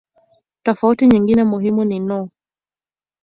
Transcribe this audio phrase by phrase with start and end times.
[0.63, 2.29] Tofauti nyingine muhimu ni no.